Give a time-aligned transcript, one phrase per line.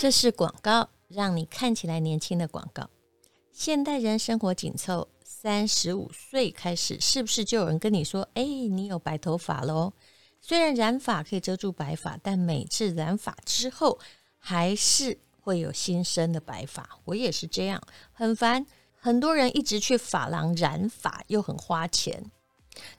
[0.00, 2.88] 这是广告，让你看起来年轻的广告。
[3.52, 9.92] 现代人生活紧凑，三十五岁开始，是不是就有人跟你说：“哎，你有白头发喽？”
[10.40, 13.98] 虽然染发可以遮住白发，但每次染发之后，
[14.38, 16.88] 还是会有新生的白发。
[17.04, 17.78] 我也是这样，
[18.10, 18.64] 很烦。
[18.98, 22.30] 很多人一直去发廊染发，又很花钱。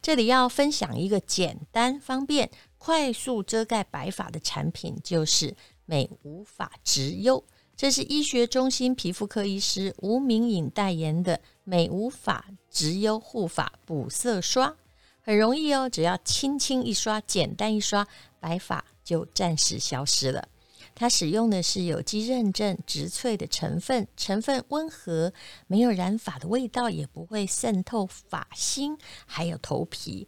[0.03, 5.55] 这里要分享一个简单、方便、快速遮盖白发的产品，就是。
[5.85, 7.43] 美无法植优，
[7.75, 14.75] 这是医学中心皮肤科医师吴明颖代言的美无法植优护发补色刷，
[15.21, 18.07] 很容易哦，只要轻轻一刷，简单一刷，
[18.39, 20.47] 白发就暂时消失了。
[20.93, 25.31] 它使用的是有机认证植萃的成分，成分温和，
[25.67, 30.27] 没有染发的味道，也不会渗透发芯，还有头皮，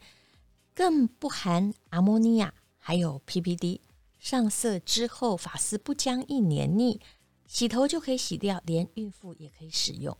[0.73, 3.79] 更不含阿莫尼亚，还有 PPD。
[4.23, 7.01] 上色之后，发丝不僵硬黏腻，
[7.45, 10.17] 洗头就可以洗掉，连孕妇也可以使用。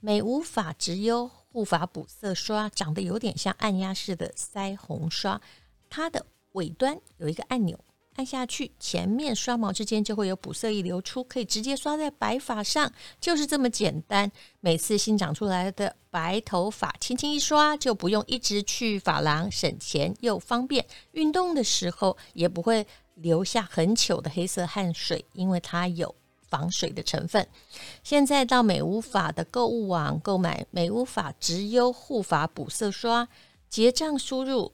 [0.00, 5.38] 美无法植优护发补色刷长得有点像按压式的腮红刷，
[5.90, 7.78] 它的尾端有一个按钮，
[8.14, 12.90] 按下去，前面刷毛之间就会有补色液流出，可以直接刷在白发上，
[13.20, 14.32] 就是这么简单。
[14.60, 20.86] 每次新长出来的白头发，轻轻一刷，就不用一直去发廊，省钱又方便。
[21.12, 22.86] 运动的时候也不会。
[23.20, 26.14] 留下很糗的黑色汗水，因为它有
[26.48, 27.46] 防水的成分。
[28.02, 33.28] 现在到美乌法的购物网购买美乌法植优护发补色刷，
[33.68, 34.72] 结账输入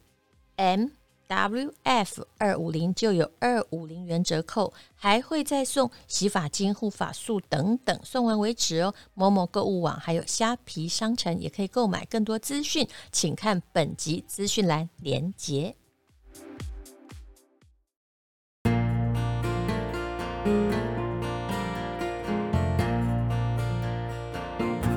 [0.56, 0.88] M
[1.28, 8.94] W F 二五零就有二五零元折扣，还会再送洗发精、护发素等等，送完为止哦。
[9.14, 12.04] 某某购物网还有虾皮商城也可以购买。
[12.04, 15.74] 更多资讯，请看本集资讯栏连结。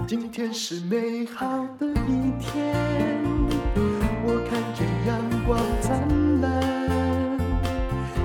[0.07, 1.45] 今天是美好
[1.77, 2.75] 的一天，
[4.25, 7.37] 我看见阳光灿烂。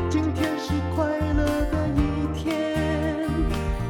[0.08, 1.04] 今天是快
[1.34, 1.98] 乐的一
[2.38, 3.28] 天，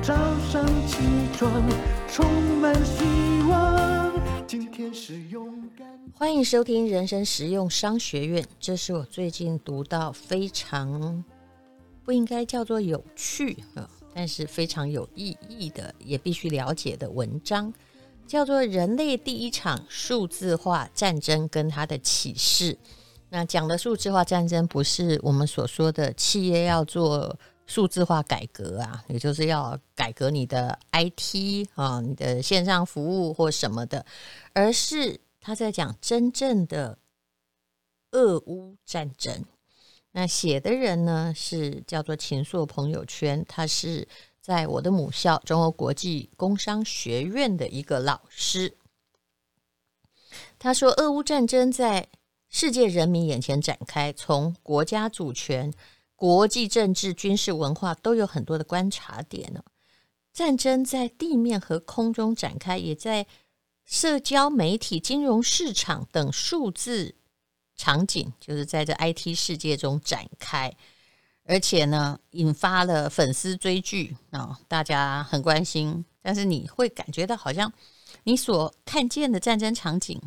[0.02, 0.14] 早
[0.48, 1.04] 上起
[1.36, 1.62] 床
[2.08, 2.24] 充
[2.60, 3.04] 满希
[3.48, 4.12] 望。
[4.46, 5.86] 今天是勇敢。
[6.14, 11.22] 欢迎收听人生实用商学院，这是我最近读到非常。
[12.04, 17.72] 不应该叫做有趣啊，但是非常有意义的，也必须了解的文章，
[18.26, 22.74] 叫做《人类第一场数字化战争跟它的启示》。
[23.30, 34.04] 那讲的数字化战争，不是我们所说的企业要做数字化改革啊，也就是要改革你的 IT 啊，你的线上服务或什么的，
[34.52, 36.98] 而是他在讲真正的
[38.12, 39.44] 俄乌战争。
[40.16, 44.06] 那写的人呢，是叫做秦朔朋友圈，他是
[44.40, 48.76] 在我的母校中欧国际工商学院的一个老师。
[50.56, 52.06] 他说，俄乌战争在
[52.48, 55.74] 世界人民眼前展开，从国家主权、
[56.14, 59.64] 国际政治、军事、文化都有很多的观察点呢。
[60.32, 63.26] 战争在地面和空中展开，也在
[63.84, 67.16] 社交媒体、金融市场等数字。
[67.76, 70.72] 场景就是在这 IT 世界中展开，
[71.44, 76.04] 而且呢，引发了粉丝追剧啊、大家很关心。
[76.22, 77.72] 但是你会感觉到，好像
[78.22, 80.20] 你所看见的战争场景，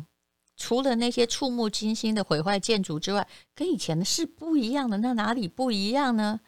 [0.56, 4.98] 除了那些触目惊心的毁坏建筑之外，跟以前的是不一样的。
[4.98, 6.38] 那哪里不一样呢？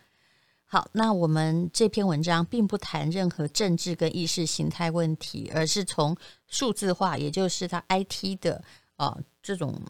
[0.67, 8.63] 好，那我们这篇文章并不谈任何政治跟意识形态问题，而是从数字化，也就是它 IT 的
[8.97, 9.81] 啊、这种。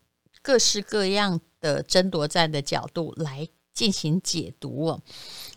[0.43, 5.01] 各式各样的争夺战的角度来进行解读哦。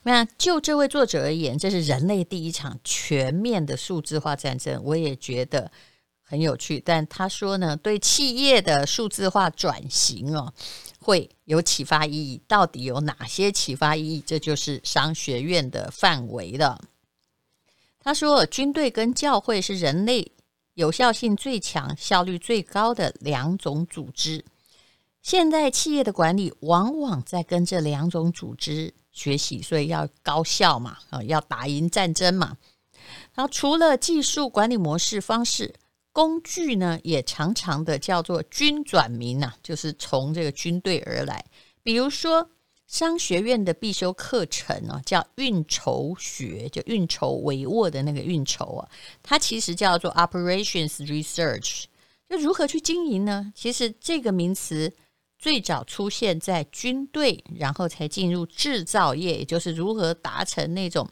[0.03, 5.71] 那就这位作者而言，这是人类第一场全面的数字化战争，我也觉得
[6.21, 6.79] 很有趣。
[6.79, 10.53] 但他说呢，对企业的数字化转型哦，
[11.00, 12.41] 会有启发意义。
[12.47, 14.23] 到底有哪些启发意义？
[14.25, 16.81] 这就是商学院的范围了。
[18.00, 20.30] 他说，军队跟教会是人类
[20.74, 24.44] 有效性最强、效率最高的两种组织。
[25.23, 32.57] 现代企业的管理往往在跟这两种组织学习，所以要高效嘛，啊，要打赢战争嘛。
[33.33, 35.73] 然后除了技术管理模式方式，
[36.11, 41.43] 工具呢也常常的叫做军转民呐，就是从这个军队而来。
[41.83, 42.49] 比如说
[42.87, 48.89] 商学院的必修课程啊，叫运筹学，就运筹帷幄的那个运筹啊，
[49.23, 51.85] 它其实叫做 Operations Research，
[52.27, 53.53] 就如何去经营呢？
[53.55, 54.93] 其实这个名词。
[55.44, 61.06] 最早出现在军队，然后才进入制造业，也就是如何达成那种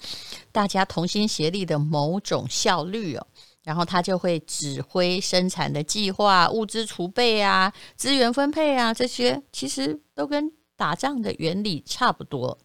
[0.54, 3.28] 大家同心协力的某种效率哦。
[3.62, 12.58] 然后他就会指挥生产的计划、物资储备啊、资源分配啊，这些其实都跟打仗的原理差不多。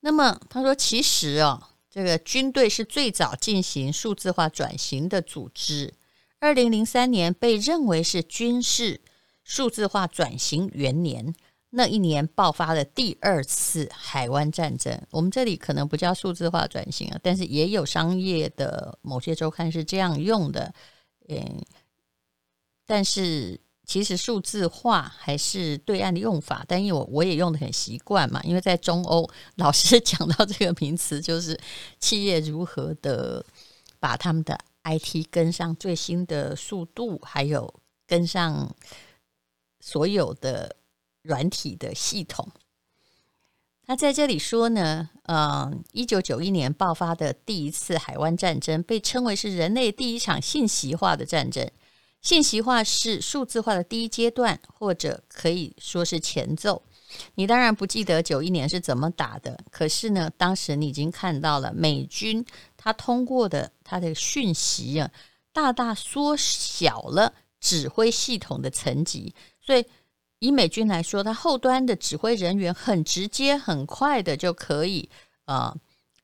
[0.00, 5.94] 那么他说，其实哦，这个军队是最早进行数字化转型的组织。
[6.38, 9.00] 二零零三年被认为是军事
[9.44, 11.32] 数字化转型元年。
[11.76, 14.96] 那一年爆发了第二次海湾战争。
[15.10, 20.72] 我们这里可能不叫数字化转型啊，但是也有商业的某些周刊是这样用的。
[21.28, 21.60] 嗯，
[22.86, 31.58] 但是其实数字化还是对岸的用法，但因为我我也用得很习惯嘛，因为在中欧老师讲到这个名词，就是
[31.98, 33.44] 企业如何的
[33.98, 37.74] 把他们的 IT 跟上最新的速度，还有
[38.06, 38.72] 跟上
[39.84, 40.76] 所有的。
[41.26, 42.46] 软体的系统，
[43.86, 51.66] 他在这里说呢，嗯，一九九一年爆发的第一次海湾战争被称为是人类第一场信息化的战争。
[52.20, 56.82] 信息化是数字化的第一阶段，或者可以说是前奏。
[57.36, 62.44] 你当然不记得九一年是怎么打的，可是呢，当时你已经看到了美军
[62.76, 65.10] 他通过的他的讯息啊，
[65.54, 69.34] 大大缩小了指挥系统的层级，
[69.64, 69.84] 所以。
[70.40, 75.08] 以美军来说，他后端的指挥人员很直接、很快的就可以
[75.46, 75.74] 啊。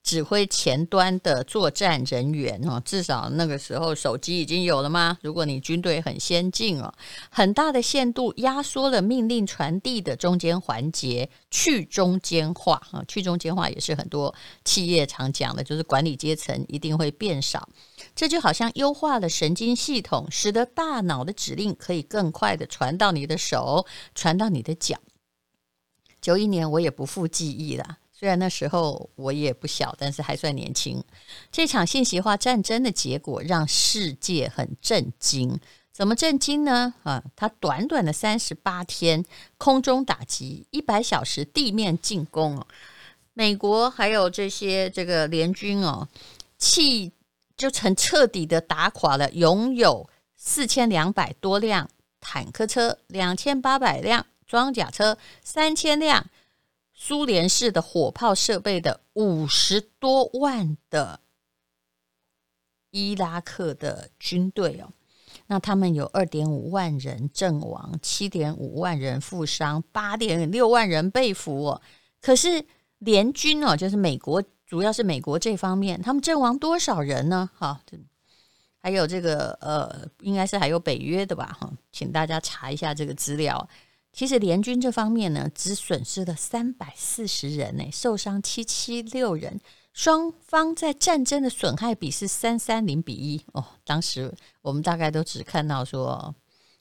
[0.02, 5.18] 指挥前端的作战人员哦，至少那个时候手机已经有了吗？
[5.22, 6.92] 如果你军队很先进哦，
[7.30, 17.68] 很大的限度压缩了命令传递的中间环节，去中间化啊，去中间化也是很多企业常讲的，就是管理阶层一定会变少。
[18.16, 24.98] 这就好像优化了神经系统，使得大脑的指令可以更快地传到你的手，传到你的脚。
[26.20, 27.98] 九一年我也不复记忆了。
[28.20, 31.02] 虽然那时候我也不小，但是还算年轻。
[31.50, 35.58] 这场信息化战争的结果让世界很震惊。
[35.90, 36.92] 怎么震惊呢？
[37.02, 39.24] 啊，它短短的三十八天
[39.56, 42.62] 空中打击，一百小时地面进攻，
[43.32, 46.06] 美国还有这些这个联军哦，
[46.58, 47.12] 气
[47.56, 50.06] 就成彻底的打垮了拥有
[50.36, 51.88] 四千两百多辆
[52.20, 56.26] 坦克车、两千八百辆装甲车、三千辆。
[57.02, 61.20] 苏联式的火炮设备的五十多万的
[62.90, 64.92] 伊拉克的军队哦，
[65.46, 71.80] 那他们有二点五万人阵亡，七点五万人负伤，八点六万人被俘哦。
[72.20, 72.66] 可是
[72.98, 77.48] 联军哦，就是美国，主要是美国这方面，他们阵亡多少人呢？
[77.56, 77.80] 哈，
[78.78, 81.56] 还有这个呃，应该是还有北约的吧？
[81.58, 83.66] 哈，请大家查一下这个资料。
[84.12, 89.60] 其实联军这方面呢，只损失了三百四十人呢，受伤七七六人。
[89.92, 93.64] 双方在战争的损害比是三三零比一哦。
[93.84, 96.34] 当时我们大概都只看到说，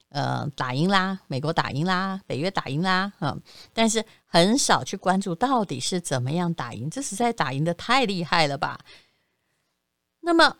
[0.09, 3.41] 呃，打赢啦，美国打赢啦，北约打赢啦，嗯，
[3.73, 6.89] 但是很少去关注到底是怎么样打赢。
[6.89, 8.79] 这实在打赢的太厉害了吧？
[10.21, 10.57] 那么。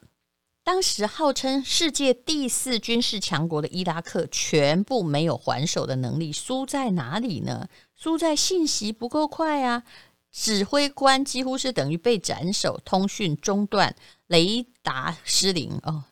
[0.71, 7.67] 当时号称世界第四军事强国的伊拉克，全部没有还手的能力，输在哪里呢？
[7.95, 9.81] 输在信息不够快啊！
[10.31, 13.95] 指挥官几乎是等于被斩首，通讯中断，
[14.27, 16.03] 雷达失灵哦。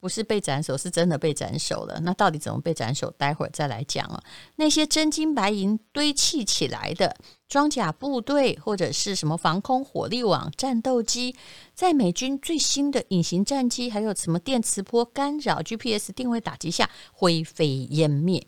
[0.00, 2.00] 不是被斩首，是真的被斩首了。
[2.00, 3.10] 那到底怎么被斩首？
[3.12, 4.22] 待会儿再来讲啊。
[4.56, 7.14] 那些真金白银堆砌起来的
[7.46, 11.36] 装甲部队，或者是什么防空火力网、战斗机，
[11.74, 18.46] 在美军最新的隐形战机，还有什么电磁波干扰、GPS 定位打击下，灰飞烟灭。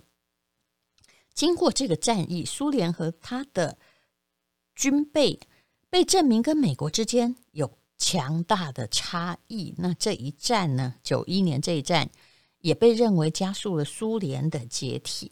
[1.34, 3.76] 经过这个战役，苏联和他的
[4.74, 5.38] 军备
[5.90, 7.78] 被证明跟美国之间有。
[8.02, 9.72] 强大的差异。
[9.78, 10.96] 那这一战呢？
[11.04, 12.10] 九一年这一战
[12.58, 15.30] 也被认为加速了苏联的解体。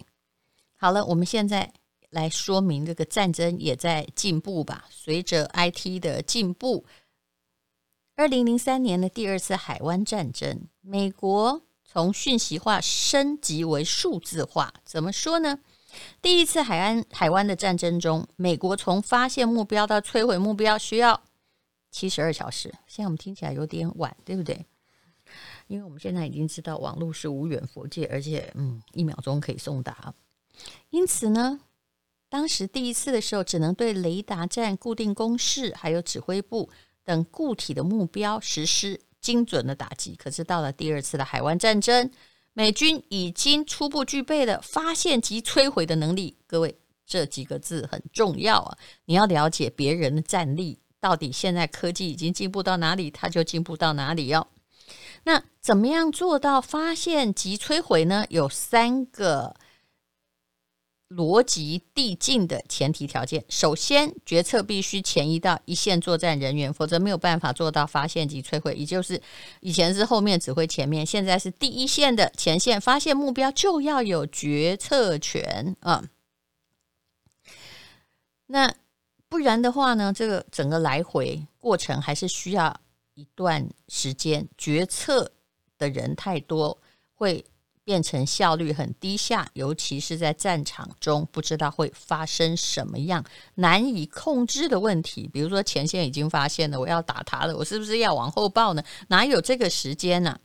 [0.77, 1.73] 好了，我们现在
[2.11, 4.87] 来说明这个战争也在进步吧。
[4.89, 6.87] 随着 IT 的进步，
[8.15, 14.73] 二零零三年的第二次海湾战争，美国从讯息化升级为数字化。
[14.85, 15.59] 怎么说呢？
[16.23, 21.21] 第一次海岸海湾的战争中，美国从发现目标到摧毁目标需要。
[21.91, 24.65] 七十二小时，现在我们听起来有点晚，对不对？
[25.69, 30.13] 因为我们现在已经知道网络是无远佛界，而且嗯，一秒钟可以送达。
[30.91, 31.61] 因此呢，
[32.29, 36.69] 当时第一次的时候，只能对雷达站、固定工事还有指挥部
[37.05, 40.17] 等固体的目标实施精准的打击。
[40.17, 42.11] 可是到了第二次的海湾战争，
[42.53, 46.37] 美军已经初步具备了发现及摧毁的能力。
[46.47, 48.79] 各位，这几个字很重要啊！
[49.05, 54.47] 你要了解别人的战力，到底现在科技已经进步到哪里，它就进步到哪里哟。
[55.25, 58.25] 那怎么样做到发现及摧毁呢？
[58.29, 59.57] 有三个。
[61.11, 68.75] 逻辑递进的前提条件，首先决策必须前移到一线作战人员，否则没有办法做到发现及摧毁。
[68.75, 69.21] 也就是
[69.59, 76.05] 以前是后面指挥前面，现在是第一线的前线，发现目标就要有决策权啊。
[78.47, 78.73] 那
[79.31, 82.79] 不然的话呢，这个整个来回过程还是需要
[83.15, 85.33] 一段时间，决策
[85.79, 86.77] 的人太多
[87.15, 87.43] 会。
[87.83, 95.29] 变成效率很低下，尤其是在战场中，不知道会发生什么样难以控制的问题。
[95.33, 98.83] 比如说，前线已经发现了，我要打他了，我是不是要往后报呢？
[99.09, 100.39] 哪有这个时间呢？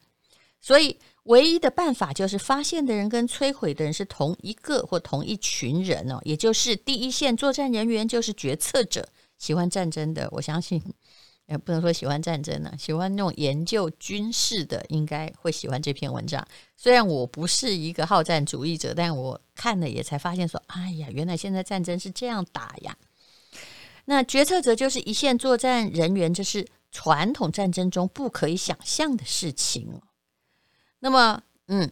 [0.59, 9.07] 所以，唯一的办法就是发现的人跟摧毁的人是同一个或同一群人哦，也就是第一线作战人员就是决策者。
[9.37, 10.81] 喜欢战争的，我相信。
[11.47, 16.43] 也不能说喜欢战争呢、喜欢那种研究军事的，应该会喜欢这篇文章。
[16.75, 22.97] 虽然我不是一个好战主义者，但我看了也才发现说，哎呀，原来现在战争是这样打呀。
[24.05, 30.01] 那决策者就是一线作战人员，这是传统战争中不可以想象的事情。
[31.05, 31.91] 那么，嗯，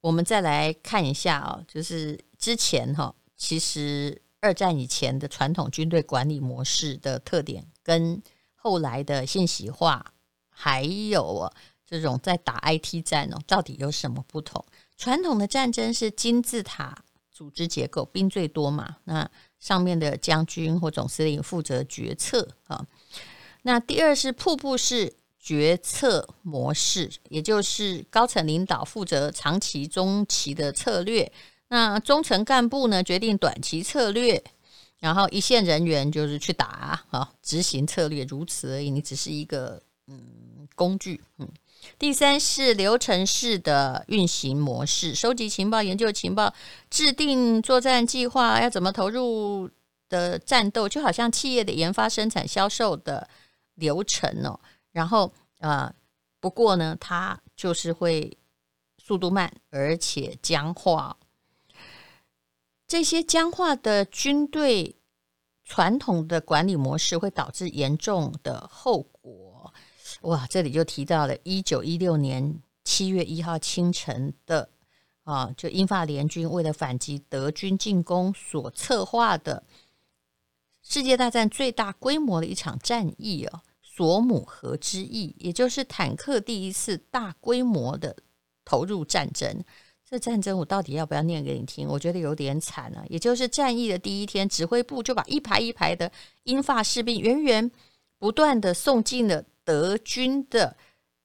[0.00, 4.22] 我们再来看一下啊，就是之前哈，其实。
[4.38, 8.22] 二战以前的传统军队管理模式的特点，跟
[8.54, 10.12] 后来的信息化，
[10.48, 11.52] 还有
[11.84, 14.64] 这种在打 IT 战哦，到底有什么不同？
[14.96, 16.96] 传统的战争是金字塔
[17.32, 19.28] 组织结构，兵最多嘛，那
[19.58, 22.86] 上面的将军或总司令负责决策啊。
[23.62, 31.30] 那第二是瀑布式决策模式，也就是高层领导负责长期、中期的策略。
[31.68, 34.42] 那中层干部呢，决定短期策略，
[34.98, 38.90] 然后一线人员就是去打啊，执行策略，如此而已。
[38.90, 41.48] 你只是一个嗯工具，嗯。
[41.96, 46.52] 第三是流程式的运行模式，收集情报、研究情报、
[46.90, 49.70] 制定作战计划，要怎么投入
[50.08, 53.28] 的战斗，就好像企业的研发、生产、销售的
[53.76, 54.58] 流程哦。
[54.96, 55.94] 然后呃，
[56.40, 58.34] 不过呢，它就是会
[58.96, 61.14] 速度慢，而且僵化。
[62.86, 64.96] 这些僵化的军队
[65.64, 69.70] 传统的管理模式会导致严重的后果。
[70.22, 74.70] 哇，这里就提到了一九一六年七月一号清晨的
[75.24, 79.62] 啊，就英法联军为了反击德军进攻所策划的
[80.82, 83.60] 世界大战最大规模的一场战役哦，
[83.96, 88.14] 索姆河之役，也就是坦克第一次大规模的
[88.62, 89.64] 投入战争。
[90.08, 91.88] 这战争我到底要不要念给你听？
[91.88, 93.02] 我觉得有点惨啊。
[93.08, 96.12] 也就是战役的第一天，指挥部就把一排一排的
[96.42, 97.70] 英法士兵源源
[98.18, 100.76] 不断的送进了德军的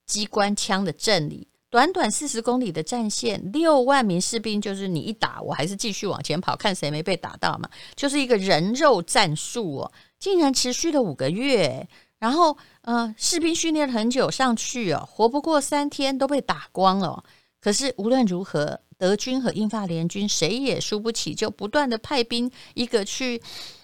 [0.05, 1.49] 机关枪的阵里。
[1.69, 7.69] 短短四十公里的战线，六万名士兵，就是你一打，我还是继续往前跑，看谁没被打到嘛。
[7.95, 11.87] 就是一个人肉战术哦，竟然持续了五个月。
[12.21, 17.23] 然后，呃，士兵训练了很久，上去哦，活不过三天，都被打光了。
[17.59, 23.41] 可是无论如何，德军和英法联军谁也输不起，就不断的派兵，一个去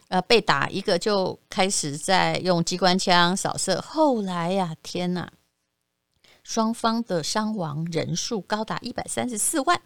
[0.09, 3.81] 呃被打，一个就开始在用机关枪扫射。
[3.81, 5.31] 后来呀，天哪，
[6.43, 9.81] 双方的伤亡人数高达一百三十四万，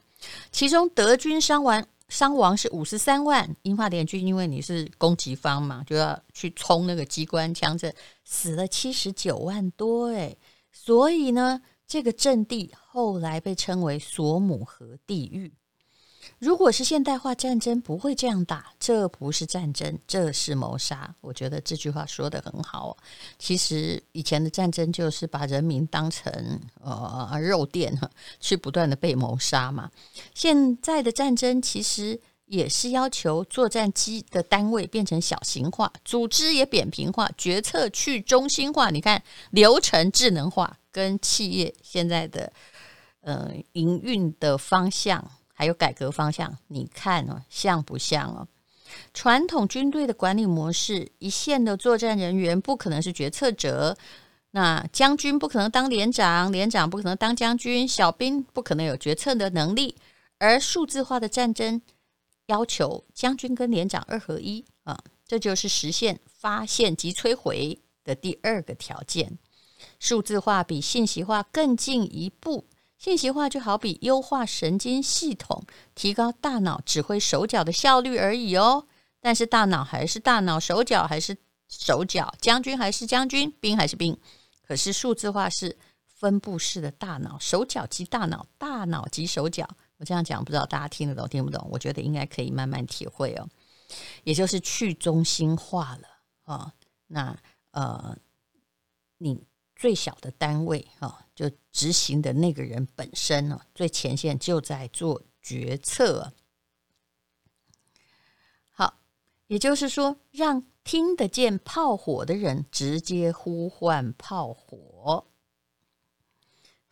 [0.51, 7.91] 其中德军伤亡伤亡是五十三万，英法联军因为你是攻击方嘛，就要去冲那个机关枪，阵
[8.25, 10.38] 死了七十九万多诶，
[10.72, 11.62] 所以呢。
[11.88, 15.53] 这个阵地后来被称为索姆河地狱。
[16.40, 18.74] 如果是现代化战争，不会这样打。
[18.80, 21.14] 这不是战争，这是谋杀。
[21.22, 22.98] 我觉得这句话说得很好。
[23.38, 27.98] 其实以前的战争就是把人民当成呃肉垫，
[28.40, 29.90] 去不断的被谋杀嘛。
[30.34, 38.90] 现在的战争其实也是要求作战机的单位变成小型化，组织也扁平化，决策去中心化。
[38.90, 39.22] 你看
[39.52, 40.78] 流程智能化。
[40.94, 42.52] 跟企业现在的
[43.22, 45.26] 呃营运的方向
[45.62, 48.48] 还有改革方向，你看哦，像不像哦？
[49.13, 53.96] 传统军队的管理模式，一线的作战人员不可能是决策者，
[54.50, 59.96] 那将军不可能当连长，连长不可能当将军，小兵不可能有决策的能力。
[60.39, 61.80] 而数字化的战争
[62.48, 69.38] 要求将军跟连长二合一啊，这就是实现发现及摧毁的第二个条件。
[70.00, 72.65] 数字化比信息化更进一步，
[73.01, 75.65] 信息化就好比优化神经系统，
[75.96, 78.86] 提高大脑指挥手脚的效率而已哦。
[79.20, 81.36] 但是大脑还是大脑，手脚还是
[81.67, 84.15] 手脚，将军还是将军，兵还是兵。
[84.62, 89.67] 可是数字化是分布式的大脑，手脚及大脑，大脑及手脚。
[89.98, 91.67] 我这样讲，不知道大家听得懂听不懂？
[91.72, 93.50] 我觉得应该可以慢慢体会哦。
[94.25, 96.08] 也就是去中心化了
[96.43, 96.72] 啊、哦。
[97.08, 97.36] 那
[97.72, 98.15] 呃，
[99.17, 99.43] 你。
[99.82, 106.32] 最小的单位啊，就执行的那个人本身呢，最前线就在做决策。
[108.70, 109.00] 好，
[109.48, 115.26] 也就是说，让听得见炮火的人直接呼唤炮火，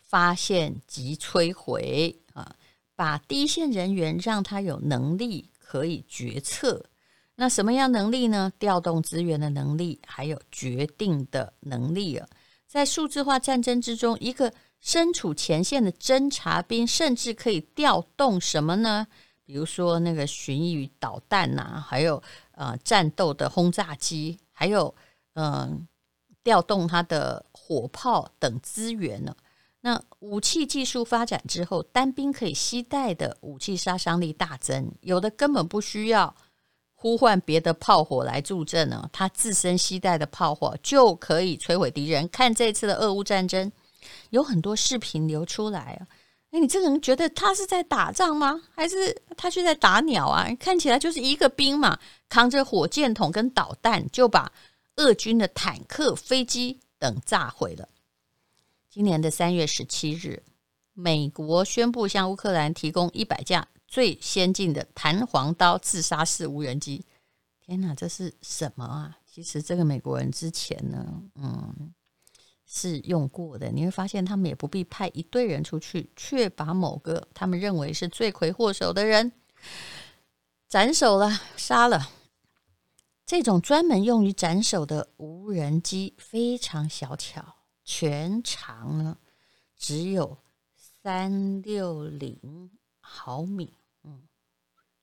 [0.02, 2.56] 发现及摧毁啊，
[2.96, 6.84] 把第一线人员让他有能力可以决策。
[7.36, 8.52] 那什么样能力呢？
[8.58, 12.28] 调动资源的能力，还有决定的能力啊。
[12.70, 19.08] 在数字化战争之中，一个身处前线的侦察兵，甚至可以调动什么呢？
[19.44, 22.22] 比如说那个巡弋导弹呐、还有
[22.52, 24.94] 呃战斗的轰炸机，还有
[25.34, 25.80] 嗯、呃、
[26.44, 29.36] 调动它的火炮等资源呢。
[29.82, 36.36] 那武器技术发展之后，单兵可以携带的武器杀伤力大增，有的根本不需要。
[37.02, 42.28] 呼唤别的炮火来助阵呢，他自身携带的炮火就可以摧毁敌人。
[42.28, 43.72] 看这次的俄乌战争，
[44.32, 46.04] 有很多视频流出来啊！
[46.52, 48.62] 哎，你这个人觉得他是在打仗吗？
[48.76, 50.46] 还是他是在打鸟啊？
[50.60, 54.52] 看起来就是一个兵嘛，扛着火箭筒跟导弹，就把
[54.98, 57.88] 俄军的坦克、飞机等炸毁了。
[58.90, 60.44] 今年的三月十七日，
[60.94, 63.66] 美国宣布向乌克兰提供一百架。
[63.90, 67.04] 最先进的弹簧刀自杀式无人机，
[67.60, 69.18] 天哪，这是什么啊？
[69.26, 71.92] 其实这个美国人之前呢，嗯，
[72.68, 73.72] 是用过的。
[73.72, 79.32] 你会发现，他们也不必派一队人出去，却把某个他们认为是罪魁祸首的人
[80.68, 82.12] 斩首了、杀了。
[83.26, 89.18] 这种专门用于斩首的无人机非常小巧，全长呢
[89.76, 90.38] 只有
[90.76, 93.74] 三六零毫米。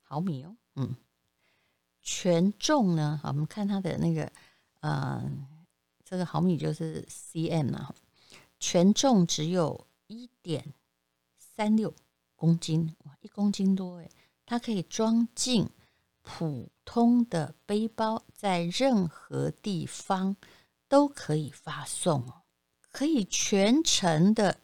[0.09, 0.95] 毫米哦，嗯，
[2.01, 3.19] 权重呢？
[3.21, 4.31] 好，我们看它的那个，
[4.81, 5.21] 呃，
[6.05, 7.93] 这个毫米就是 cm 啊，
[8.61, 10.73] 权重只有一点
[11.37, 11.93] 三六
[12.37, 14.09] 公斤，哇，一公斤多诶，
[14.45, 15.69] 它可以装进
[16.23, 20.37] 普通的背包，在任何地方
[20.87, 22.43] 都可以发送哦，
[22.93, 24.61] 可以全程的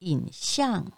[0.00, 0.92] 影像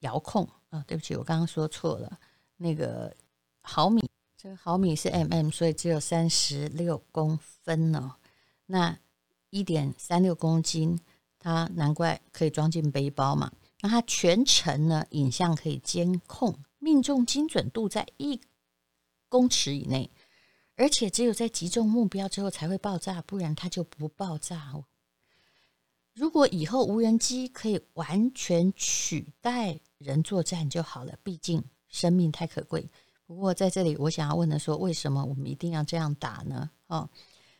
[0.00, 2.20] 遥控啊，哦，对不起，我刚刚说错了。
[2.58, 3.16] 那个
[3.62, 8.16] 毫米，这个毫米是 mm，所以只有三十六公分、哦。
[8.66, 8.98] 那
[9.50, 11.00] 一点三六公斤，
[11.38, 13.50] 它难怪可以装进背包嘛。
[13.80, 18.40] 那它全程呢，影像可以监控，命中精准度在一
[19.28, 20.10] 公尺以内，
[20.76, 24.84] 而且只有在击中目标之后才会爆炸，不然它就不爆炸哦。
[26.12, 31.64] 如果以后无人机可以完全取代人作战就好了，毕竟。
[31.88, 32.88] 生命太可贵，
[33.26, 36.70] 不过在这里我想要问的说，为什么我们一定要这样打呢？
[36.86, 37.08] 哦，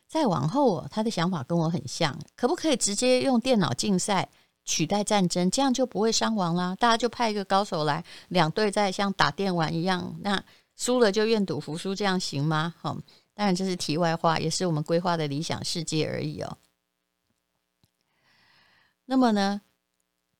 [0.07, 4.29] 再往后，他的想法跟我很像，可不可以直接用电脑竞赛
[4.65, 5.49] 取代战争？
[5.49, 6.75] 这样就不会伤亡啦。
[6.75, 10.43] 大家就派一个高手来，两队在像打电玩一样，那
[10.75, 12.75] 输了就愿赌服输，这样行吗？
[12.81, 13.01] 哦，
[13.33, 16.57] 当然这是题外话，也是我们规划的理想世界而已哦。
[19.05, 19.61] 那么呢，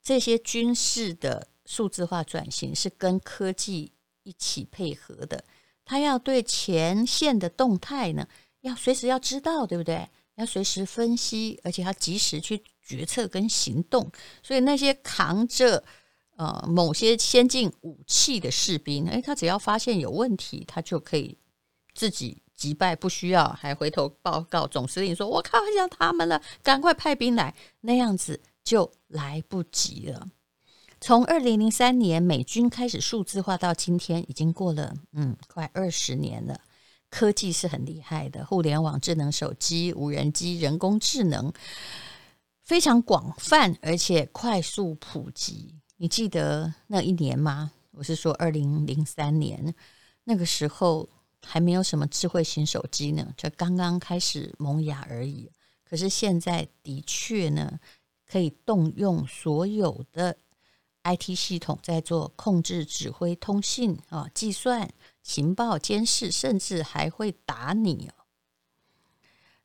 [0.00, 1.48] 这些军事的。
[1.70, 3.92] 数字化转型是跟科技
[4.24, 5.44] 一起配合的，
[5.84, 8.26] 他要对前线的动态呢，
[8.62, 10.08] 要随时要知道，对不对？
[10.34, 14.10] 要随时分析，而且要及时去决策跟行动。
[14.42, 15.84] 所以那些扛着
[16.36, 21.38] 呃某些先进武器的士兵，诶，他只要发现有问题，他就可以
[21.94, 30.28] 自己击败，不需要还回头报告总司令说：“我靠，要他们了，赶快派兵来。”那样子就来不及了。
[31.00, 36.60] 从二零零三年美军开始数字化到今天，已经过了嗯快二十年了。
[37.08, 41.50] 科技是很厉害的，互联网、智能手机、无人机、人工智能
[42.62, 45.74] 非常广泛，而且快速普及。
[45.96, 47.72] 你记得那一年吗？
[47.92, 49.74] 我是说二零零三年，
[50.24, 51.08] 那个时候
[51.44, 55.50] 还没有什么智慧型手机呢，就刚刚开始萌芽而已。
[55.82, 57.80] 可是现在的确呢，
[58.30, 60.36] 可以动用所有的。
[61.04, 64.88] IT 系统在做控制、指挥、通信啊、计算、
[65.22, 68.24] 情报、监视，甚至还会打你哦。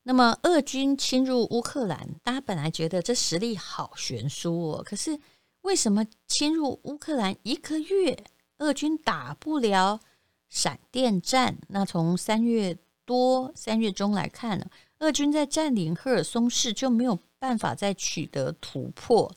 [0.04, 4.84] 那么，俄军侵入乌克兰，大家本来觉得这实力好悬殊哦。
[4.84, 5.20] 可是，
[5.62, 8.24] 为什么侵入乌克兰一个月，
[8.60, 10.00] 俄军打不了
[10.48, 11.58] 闪电战？
[11.70, 14.68] 那从三月多三月中来看呢，
[15.00, 19.36] 俄军在占领赫尔松市就没有办法再取得突破，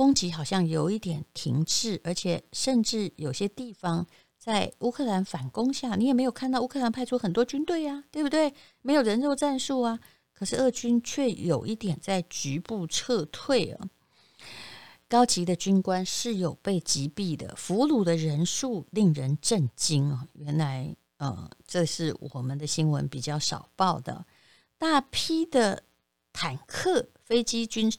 [0.00, 4.06] 攻击好像有一点停滞，而且甚至有些地方
[4.38, 8.54] 在乌克兰反攻下，你也没有看到乌克兰派出很多军队啊，对不对？
[8.80, 10.00] 没有人肉战术啊，
[10.32, 13.88] 可是俄军却有一点在局部撤退啊。
[15.06, 20.26] 高级的军官是有被击毙的，俘虏的人数令人震惊啊！
[20.32, 24.24] 原来，呃，这是我们的新闻比较少报的，
[24.78, 25.82] 大批的
[26.32, 27.92] 坦克、飞机、军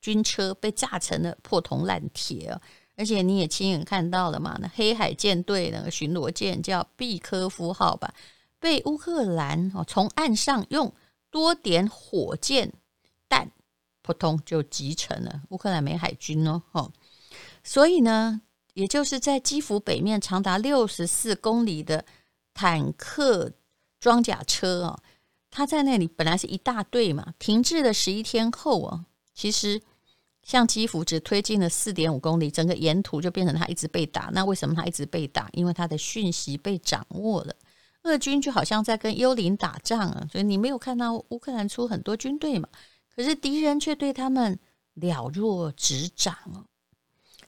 [0.00, 2.58] 军车被炸成了破铜烂铁！
[2.96, 8.12] 而且你也亲眼看到了嘛，那黑海舰队那个巡逻舰叫毕科夫号吧，
[8.58, 10.92] 被乌克兰哦从岸上用
[11.30, 12.72] 多点火箭
[13.28, 13.50] 弹。
[14.00, 16.90] 扑通就击沉了，乌克兰没海军哦，哦，
[17.62, 18.40] 所以呢，
[18.72, 22.02] 也就是在基辅北面长达六十四公里的
[22.54, 23.52] 坦克
[24.00, 24.98] 装甲车哦，
[25.50, 29.04] 他在那里本来是一大队嘛，停滞了十一天后啊，
[29.38, 29.80] 其实
[30.42, 34.30] 向基辅只推进了四点五公里，整个沿途就变成他一直被打。
[34.32, 35.48] 那为什么他一直被打？
[35.52, 37.54] 因为他的讯息被掌握了，
[38.02, 42.68] 俄军就好像在跟幽灵打仗啊，所以你没有看到乌克兰出很多军队嘛。
[43.14, 44.58] 可是敌人却对他们
[44.94, 46.66] 了若指掌哦。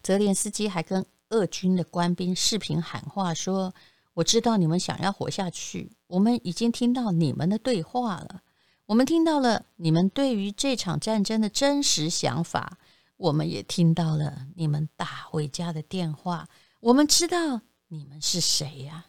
[0.00, 3.74] 泽连斯基还跟俄军的官兵视频喊话说
[4.14, 8.42] ：“我知道你们想要活下去，我们已经听到你们的对话了，
[8.90, 12.76] 我们听到了你们对于这场战争的真实想法，
[13.16, 16.48] 我们也听到了你们打回家的电话，
[16.80, 19.06] 我们知道你们是谁呀？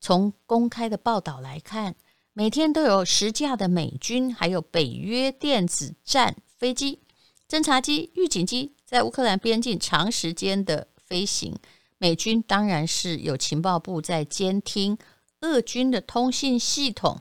[0.00, 1.94] 从公开的报道来看。”
[2.32, 7.00] 每天都有十架的美军，还有北约电子战飞机、
[7.46, 11.54] 侦察机、预警机在乌克兰边境长时间的飞行。
[11.98, 14.96] 美军当然是有情报部在监听
[15.42, 17.20] 俄军的通信系统。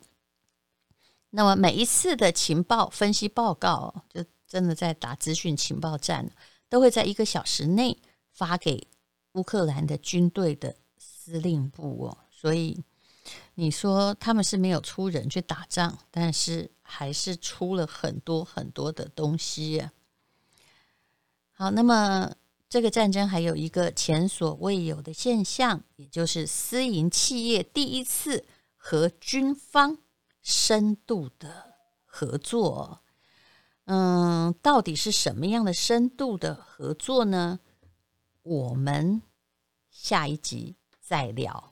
[1.31, 6.31] 那么每一次的情报分析报告，就真的在打资讯情报战，
[6.69, 7.97] 都会在一个小时内
[8.31, 8.87] 发给
[9.33, 12.83] 乌克兰的军队的司令部哦，所以。
[13.53, 19.93] 你说他们是没有出人去打仗，但是还是出了很多很多的东西啊。
[21.51, 22.33] 好，那么
[22.67, 28.43] 这个战争还有一个前所未有的现象，也就是私营企业第一次
[28.75, 29.99] 和军方
[30.41, 31.75] 深度的
[32.05, 33.01] 合作。
[33.85, 37.59] 嗯，到底是什么样的深度的合作呢？
[38.43, 39.21] 我们
[39.89, 41.70] 下一集再聊。